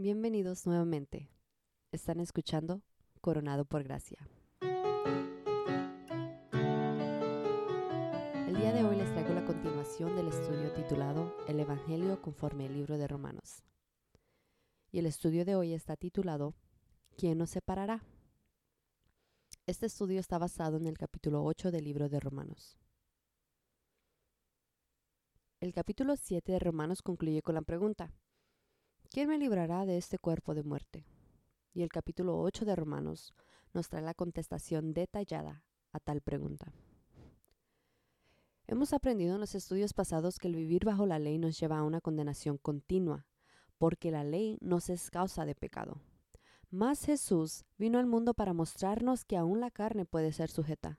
Bienvenidos 0.00 0.64
nuevamente. 0.64 1.28
Están 1.90 2.20
escuchando 2.20 2.82
Coronado 3.20 3.64
por 3.64 3.82
Gracia. 3.82 4.30
El 8.46 8.56
día 8.56 8.72
de 8.72 8.84
hoy 8.84 8.94
les 8.94 9.10
traigo 9.10 9.34
la 9.34 9.44
continuación 9.44 10.14
del 10.14 10.28
estudio 10.28 10.72
titulado 10.72 11.36
El 11.48 11.58
Evangelio 11.58 12.22
conforme 12.22 12.66
el 12.66 12.74
libro 12.74 12.96
de 12.96 13.08
Romanos. 13.08 13.64
Y 14.92 15.00
el 15.00 15.06
estudio 15.06 15.44
de 15.44 15.56
hoy 15.56 15.72
está 15.72 15.96
titulado 15.96 16.54
¿Quién 17.16 17.38
nos 17.38 17.50
separará? 17.50 18.04
Este 19.66 19.86
estudio 19.86 20.20
está 20.20 20.38
basado 20.38 20.76
en 20.76 20.86
el 20.86 20.96
capítulo 20.96 21.42
8 21.42 21.72
del 21.72 21.82
libro 21.82 22.08
de 22.08 22.20
Romanos. 22.20 22.78
El 25.58 25.72
capítulo 25.72 26.14
7 26.16 26.52
de 26.52 26.60
Romanos 26.60 27.02
concluye 27.02 27.42
con 27.42 27.56
la 27.56 27.62
pregunta, 27.62 28.12
¿quién 29.10 29.28
me 29.28 29.38
librará 29.38 29.86
de 29.86 29.96
este 29.96 30.18
cuerpo 30.18 30.54
de 30.54 30.62
muerte? 30.62 31.04
Y 31.74 31.82
el 31.82 31.88
capítulo 31.88 32.40
8 32.40 32.64
de 32.64 32.76
Romanos 32.76 33.34
nos 33.72 33.88
trae 33.88 34.02
la 34.02 34.14
contestación 34.14 34.92
detallada 34.92 35.62
a 35.92 36.00
tal 36.00 36.20
pregunta. 36.20 36.72
Hemos 38.66 38.92
aprendido 38.92 39.34
en 39.34 39.40
los 39.40 39.54
estudios 39.54 39.92
pasados 39.92 40.38
que 40.38 40.48
el 40.48 40.56
vivir 40.56 40.84
bajo 40.84 41.06
la 41.06 41.18
ley 41.18 41.38
nos 41.38 41.58
lleva 41.58 41.78
a 41.78 41.84
una 41.84 42.00
condenación 42.00 42.58
continua, 42.58 43.26
porque 43.78 44.10
la 44.10 44.24
ley 44.24 44.58
nos 44.60 44.90
es 44.90 45.10
causa 45.10 45.46
de 45.46 45.54
pecado. 45.54 46.00
Mas 46.70 47.04
Jesús 47.04 47.64
vino 47.78 47.98
al 47.98 48.06
mundo 48.06 48.34
para 48.34 48.52
mostrarnos 48.52 49.24
que 49.24 49.36
aún 49.36 49.60
la 49.60 49.70
carne 49.70 50.04
puede 50.04 50.32
ser 50.32 50.50
sujeta 50.50 50.98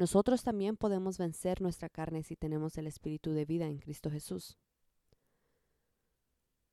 nosotros 0.00 0.42
también 0.42 0.78
podemos 0.78 1.18
vencer 1.18 1.60
nuestra 1.60 1.90
carne 1.90 2.22
si 2.22 2.34
tenemos 2.34 2.78
el 2.78 2.86
Espíritu 2.86 3.32
de 3.32 3.44
vida 3.44 3.66
en 3.66 3.76
Cristo 3.76 4.10
Jesús. 4.10 4.56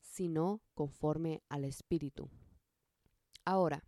sino 0.00 0.60
conforme 0.74 1.42
al 1.48 1.64
Espíritu. 1.64 2.28
Ahora, 3.44 3.84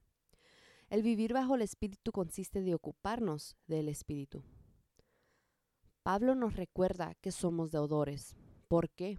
el 0.88 1.02
vivir 1.02 1.32
bajo 1.32 1.54
el 1.54 1.62
Espíritu 1.62 2.12
consiste 2.12 2.62
de 2.62 2.74
ocuparnos 2.74 3.56
del 3.66 3.88
Espíritu. 3.88 4.42
Pablo 6.02 6.34
nos 6.34 6.56
recuerda 6.56 7.14
que 7.20 7.30
somos 7.32 7.70
deudores. 7.70 8.34
¿Por 8.68 8.90
qué? 8.90 9.18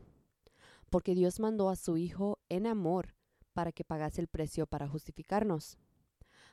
Porque 0.89 1.16
Dios 1.16 1.39
mandó 1.39 1.69
a 1.69 1.75
su 1.75 1.97
Hijo 1.97 2.39
en 2.50 2.67
amor 2.67 3.16
para 3.53 3.72
que 3.72 3.83
pagase 3.83 4.22
el 4.22 4.28
precio 4.28 4.67
para 4.67 4.88
justificarnos. 4.88 5.78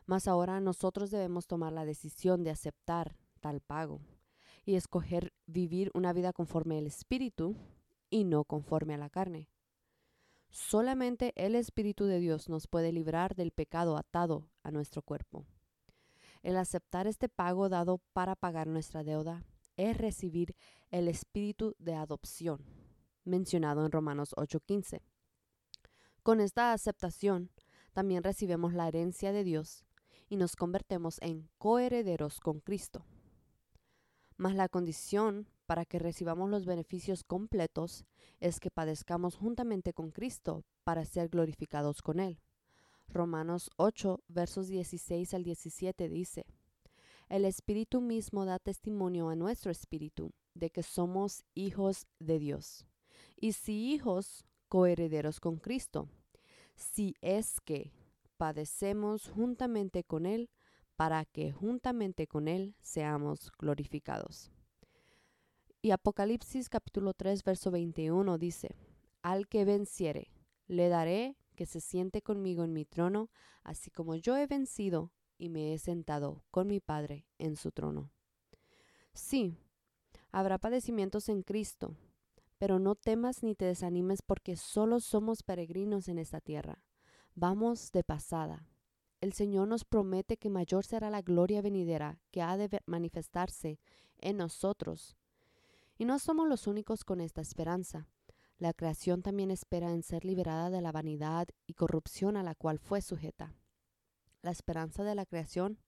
Mas 0.06 0.28
ahora 0.28 0.60
nosotros 0.60 1.10
debemos 1.10 1.46
tomar 1.46 1.72
la 1.72 1.84
decisión 1.84 2.44
de 2.44 2.50
aceptar 2.50 3.16
tal 3.40 3.60
pago 3.60 4.00
y 4.64 4.76
escoger 4.76 5.32
vivir 5.46 5.90
una 5.94 6.12
vida 6.12 6.32
conforme 6.32 6.78
al 6.78 6.86
Espíritu 6.86 7.56
y 8.08 8.24
no 8.24 8.44
conforme 8.44 8.94
a 8.94 8.98
la 8.98 9.10
carne. 9.10 9.48
Solamente 10.50 11.32
el 11.36 11.54
Espíritu 11.54 12.06
de 12.06 12.18
Dios 12.18 12.48
nos 12.48 12.66
puede 12.66 12.92
librar 12.92 13.36
del 13.36 13.52
pecado 13.52 13.96
atado 13.96 14.48
a 14.62 14.70
nuestro 14.70 15.00
cuerpo. 15.02 15.46
El 16.42 16.56
aceptar 16.56 17.06
este 17.06 17.28
pago 17.28 17.68
dado 17.68 17.98
para 18.12 18.34
pagar 18.34 18.66
nuestra 18.66 19.04
deuda 19.04 19.44
es 19.76 19.96
recibir 19.96 20.56
el 20.90 21.06
espíritu 21.06 21.76
de 21.78 21.94
adopción, 21.94 22.64
mencionado 23.24 23.84
en 23.84 23.92
Romanos 23.92 24.34
8:15. 24.36 25.02
Con 26.22 26.40
esta 26.40 26.72
aceptación, 26.72 27.50
también 27.92 28.22
recibimos 28.22 28.74
la 28.74 28.88
herencia 28.88 29.32
de 29.32 29.44
Dios 29.44 29.84
y 30.28 30.36
nos 30.36 30.56
convertimos 30.56 31.18
en 31.22 31.48
coherederos 31.58 32.40
con 32.40 32.60
Cristo. 32.60 33.04
Mas 34.36 34.54
la 34.54 34.68
condición 34.68 35.48
para 35.70 35.84
que 35.84 36.00
recibamos 36.00 36.50
los 36.50 36.66
beneficios 36.66 37.22
completos 37.22 38.04
es 38.40 38.58
que 38.58 38.72
padezcamos 38.72 39.36
juntamente 39.36 39.92
con 39.92 40.10
Cristo 40.10 40.64
para 40.82 41.04
ser 41.04 41.28
glorificados 41.28 42.02
con 42.02 42.18
Él. 42.18 42.40
Romanos 43.06 43.70
8, 43.76 44.18
versos 44.26 44.66
16 44.66 45.32
al 45.32 45.44
17 45.44 46.08
dice, 46.08 46.44
El 47.28 47.44
Espíritu 47.44 48.00
mismo 48.00 48.46
da 48.46 48.58
testimonio 48.58 49.28
a 49.28 49.36
nuestro 49.36 49.70
Espíritu 49.70 50.32
de 50.54 50.70
que 50.70 50.82
somos 50.82 51.44
hijos 51.54 52.08
de 52.18 52.40
Dios. 52.40 52.84
Y 53.36 53.52
si 53.52 53.92
hijos, 53.92 54.44
coherederos 54.66 55.38
con 55.38 55.58
Cristo. 55.58 56.08
Si 56.74 57.14
es 57.20 57.60
que 57.60 57.92
padecemos 58.36 59.28
juntamente 59.28 60.02
con 60.02 60.26
Él, 60.26 60.50
para 60.96 61.24
que 61.26 61.52
juntamente 61.52 62.26
con 62.26 62.48
Él 62.48 62.74
seamos 62.82 63.52
glorificados. 63.56 64.50
Y 65.82 65.92
Apocalipsis 65.92 66.68
capítulo 66.68 67.14
3, 67.14 67.42
verso 67.42 67.70
21 67.70 68.36
dice, 68.38 68.76
Al 69.22 69.48
que 69.48 69.64
venciere, 69.64 70.30
le 70.66 70.88
daré 70.88 71.36
que 71.56 71.66
se 71.66 71.80
siente 71.80 72.22
conmigo 72.22 72.64
en 72.64 72.72
mi 72.72 72.84
trono, 72.84 73.30
así 73.64 73.90
como 73.90 74.14
yo 74.14 74.36
he 74.36 74.46
vencido 74.46 75.10
y 75.38 75.48
me 75.48 75.72
he 75.72 75.78
sentado 75.78 76.44
con 76.50 76.66
mi 76.66 76.80
Padre 76.80 77.26
en 77.38 77.56
su 77.56 77.72
trono. 77.72 78.10
Sí, 79.14 79.56
habrá 80.30 80.58
padecimientos 80.58 81.28
en 81.28 81.42
Cristo, 81.42 81.96
pero 82.58 82.78
no 82.78 82.94
temas 82.94 83.42
ni 83.42 83.54
te 83.54 83.64
desanimes 83.64 84.20
porque 84.20 84.56
solo 84.56 85.00
somos 85.00 85.42
peregrinos 85.42 86.08
en 86.08 86.18
esta 86.18 86.40
tierra. 86.40 86.84
Vamos 87.34 87.90
de 87.92 88.04
pasada 88.04 88.66
el 89.20 89.34
Señor 89.34 89.68
nos 89.68 89.84
promete 89.84 90.38
que 90.38 90.48
mayor 90.48 90.84
será 90.84 91.10
la 91.10 91.20
gloria 91.20 91.60
venidera 91.60 92.18
que 92.30 92.40
ha 92.40 92.56
de 92.56 92.80
manifestarse 92.86 93.78
en 94.18 94.38
nosotros. 94.38 95.16
Y 96.00 96.06
no 96.06 96.18
somos 96.18 96.48
los 96.48 96.66
únicos 96.66 97.04
con 97.04 97.20
esta 97.20 97.42
esperanza. 97.42 98.08
La 98.56 98.72
creación 98.72 99.20
también 99.20 99.50
espera 99.50 99.92
en 99.92 100.02
ser 100.02 100.24
liberada 100.24 100.70
de 100.70 100.80
la 100.80 100.92
vanidad 100.92 101.46
y 101.66 101.74
corrupción 101.74 102.38
a 102.38 102.42
la 102.42 102.54
cual 102.54 102.78
fue 102.78 103.02
sujeta. 103.02 103.54
La 104.40 104.50
esperanza 104.50 105.04
de 105.04 105.14
la 105.14 105.26
creación 105.26 105.78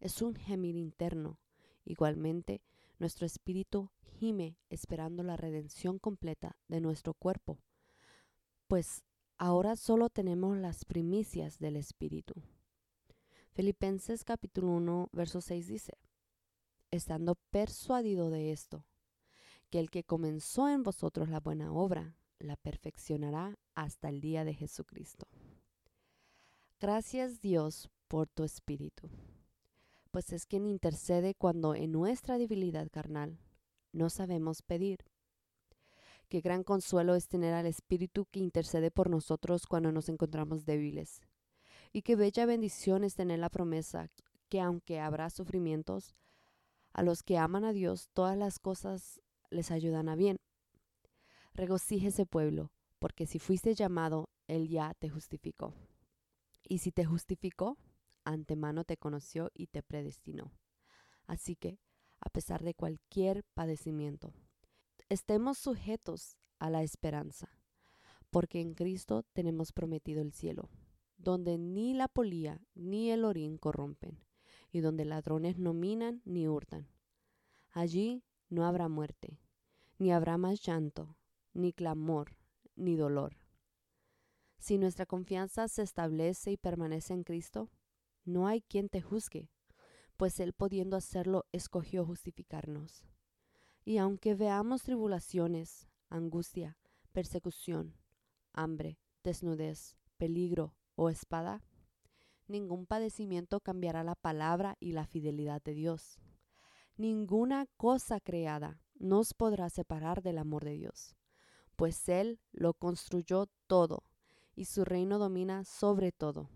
es 0.00 0.22
un 0.22 0.36
gemir 0.36 0.74
interno. 0.74 1.38
Igualmente, 1.84 2.62
nuestro 2.98 3.26
espíritu 3.26 3.90
gime 4.00 4.56
esperando 4.70 5.22
la 5.22 5.36
redención 5.36 5.98
completa 5.98 6.56
de 6.68 6.80
nuestro 6.80 7.12
cuerpo, 7.12 7.58
pues 8.68 9.04
ahora 9.36 9.76
solo 9.76 10.08
tenemos 10.08 10.56
las 10.56 10.86
primicias 10.86 11.58
del 11.58 11.76
espíritu. 11.76 12.32
Filipenses 13.52 14.24
capítulo 14.24 14.68
1, 14.68 15.10
verso 15.12 15.42
6 15.42 15.66
dice, 15.66 15.98
estando 16.90 17.34
persuadido 17.50 18.30
de 18.30 18.52
esto, 18.52 18.86
que 19.70 19.80
el 19.80 19.90
que 19.90 20.04
comenzó 20.04 20.68
en 20.68 20.82
vosotros 20.82 21.28
la 21.28 21.40
buena 21.40 21.72
obra, 21.72 22.16
la 22.38 22.56
perfeccionará 22.56 23.58
hasta 23.74 24.08
el 24.08 24.20
día 24.20 24.44
de 24.44 24.54
Jesucristo. 24.54 25.26
Gracias 26.80 27.40
Dios 27.40 27.90
por 28.06 28.28
tu 28.28 28.44
Espíritu, 28.44 29.10
pues 30.10 30.32
es 30.32 30.46
quien 30.46 30.66
intercede 30.66 31.34
cuando 31.34 31.74
en 31.74 31.92
nuestra 31.92 32.38
debilidad 32.38 32.88
carnal 32.90 33.38
no 33.92 34.10
sabemos 34.10 34.62
pedir. 34.62 35.04
Qué 36.28 36.40
gran 36.40 36.62
consuelo 36.62 37.14
es 37.14 37.28
tener 37.28 37.54
al 37.54 37.66
Espíritu 37.66 38.26
que 38.30 38.40
intercede 38.40 38.90
por 38.90 39.10
nosotros 39.10 39.66
cuando 39.66 39.92
nos 39.92 40.08
encontramos 40.08 40.64
débiles 40.64 41.20
y 41.92 42.02
qué 42.02 42.16
bella 42.16 42.46
bendición 42.46 43.04
es 43.04 43.14
tener 43.14 43.38
la 43.38 43.50
promesa 43.50 44.10
que 44.48 44.60
aunque 44.60 45.00
habrá 45.00 45.30
sufrimientos, 45.30 46.14
a 46.92 47.02
los 47.02 47.22
que 47.22 47.38
aman 47.38 47.64
a 47.64 47.72
Dios 47.72 48.08
todas 48.12 48.36
las 48.36 48.58
cosas 48.58 49.20
les 49.50 49.70
ayudan 49.70 50.08
a 50.08 50.16
bien. 50.16 50.36
Regocíjese 51.54 52.26
pueblo, 52.26 52.72
porque 52.98 53.26
si 53.26 53.38
fuiste 53.38 53.74
llamado, 53.74 54.28
Él 54.46 54.68
ya 54.68 54.94
te 54.94 55.08
justificó. 55.08 55.74
Y 56.62 56.78
si 56.78 56.92
te 56.92 57.04
justificó, 57.04 57.78
antemano 58.24 58.84
te 58.84 58.96
conoció 58.96 59.50
y 59.54 59.68
te 59.68 59.82
predestinó. 59.82 60.52
Así 61.26 61.56
que, 61.56 61.78
a 62.20 62.30
pesar 62.30 62.62
de 62.62 62.74
cualquier 62.74 63.44
padecimiento, 63.54 64.32
estemos 65.08 65.58
sujetos 65.58 66.36
a 66.58 66.70
la 66.70 66.82
esperanza, 66.82 67.50
porque 68.30 68.60
en 68.60 68.74
Cristo 68.74 69.24
tenemos 69.32 69.72
prometido 69.72 70.20
el 70.20 70.32
cielo 70.32 70.68
donde 71.18 71.58
ni 71.58 71.94
la 71.94 72.08
polía 72.08 72.62
ni 72.74 73.10
el 73.10 73.24
orín 73.24 73.58
corrompen, 73.58 74.18
y 74.70 74.80
donde 74.80 75.04
ladrones 75.04 75.58
no 75.58 75.74
minan 75.74 76.22
ni 76.24 76.48
hurtan. 76.48 76.88
Allí 77.70 78.22
no 78.48 78.64
habrá 78.64 78.88
muerte, 78.88 79.40
ni 79.98 80.12
habrá 80.12 80.38
más 80.38 80.60
llanto, 80.60 81.16
ni 81.52 81.72
clamor, 81.72 82.36
ni 82.76 82.96
dolor, 82.96 83.36
Si 84.60 84.76
nuestra 84.76 85.06
confianza 85.06 85.68
se 85.68 85.82
establece 85.82 86.50
y 86.52 86.56
permanece 86.56 87.14
en 87.14 87.22
Cristo, 87.22 87.70
no 88.24 88.46
hay 88.48 88.60
quien 88.60 88.88
te 88.88 89.00
juzgue, 89.00 89.50
pues 90.16 90.40
Él 90.40 90.52
pudiendo 90.52 90.96
hacerlo 90.96 91.46
escogió 91.52 92.04
justificarnos. 92.04 93.04
Y 93.84 93.98
aunque 93.98 94.34
veamos 94.34 94.82
tribulaciones, 94.82 95.88
angustia, 96.10 96.76
persecución, 97.12 97.94
hambre, 98.52 98.98
desnudez, 99.22 99.96
peligro 100.16 100.74
o 100.96 101.08
espada, 101.08 101.62
ningún 102.48 102.86
padecimiento 102.86 103.60
cambiará 103.60 104.02
la 104.02 104.16
palabra 104.16 104.76
y 104.80 104.92
la 104.92 105.06
fidelidad 105.06 105.62
de 105.62 105.74
Dios. 105.74 106.18
Ninguna 106.98 107.66
cosa 107.76 108.18
creada 108.18 108.82
nos 108.96 109.32
podrá 109.32 109.70
separar 109.70 110.20
del 110.20 110.36
amor 110.36 110.64
de 110.64 110.72
Dios, 110.72 111.14
pues 111.76 112.08
Él 112.08 112.40
lo 112.50 112.74
construyó 112.74 113.46
todo 113.68 114.02
y 114.56 114.64
su 114.64 114.84
reino 114.84 115.20
domina 115.20 115.62
sobre 115.62 116.10
todo. 116.10 116.50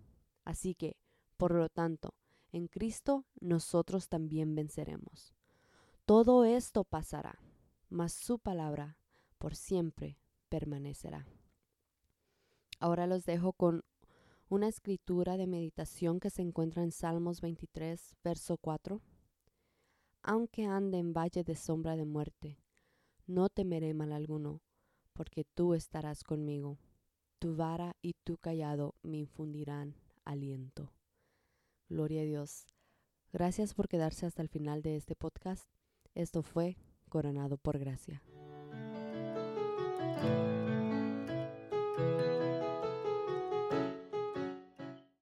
Así 0.45 0.75
que, 0.75 0.97
por 1.37 1.55
lo 1.55 1.69
tanto, 1.69 2.17
en 2.51 2.67
Cristo 2.67 3.25
nosotros 3.41 4.09
también 4.09 4.57
venceremos. 4.57 5.33
Todo 6.07 6.45
esto 6.45 6.83
pasará, 6.83 7.39
mas 7.89 8.13
su 8.13 8.41
palabra 8.41 8.99
por 9.39 9.55
siempre 9.55 10.19
permanecerá. 10.49 11.25
Ahora 12.81 13.07
los 13.07 13.25
dejo 13.27 13.53
con 13.53 13.85
una 14.49 14.67
escritura 14.67 15.37
de 15.37 15.47
meditación 15.47 16.19
que 16.19 16.31
se 16.31 16.43
encuentra 16.43 16.83
en 16.83 16.91
Salmos 16.91 17.41
23, 17.41 18.17
verso 18.25 18.57
4. 18.57 19.01
Aunque 20.23 20.67
ande 20.67 20.99
en 20.99 21.13
valle 21.13 21.43
de 21.43 21.57
sombra 21.57 21.97
de 21.97 22.05
muerte, 22.05 22.59
no 23.27 23.49
temeré 23.49 23.93
mal 23.93 24.13
alguno, 24.13 24.61
porque 25.13 25.45
tú 25.45 25.75
estarás 25.75 26.23
conmigo. 26.23 26.79
Tu 27.41 27.57
vara 27.57 27.97
y 28.03 28.15
tu 28.23 28.37
callado 28.37 28.95
me 29.03 29.19
infundirán 29.19 29.97
aliento. 30.25 30.93
Gloria 31.89 32.23
a 32.23 32.25
Dios. 32.25 32.67
Gracias 33.33 33.75
por 33.75 33.89
quedarse 33.89 34.27
hasta 34.27 34.43
el 34.43 34.49
final 34.49 34.83
de 34.83 34.97
este 34.97 35.17
podcast. 35.17 35.67
Esto 36.15 36.43
fue 36.43 36.77
Coronado 37.09 37.57
por 37.59 37.79
Gracia. 37.79 38.23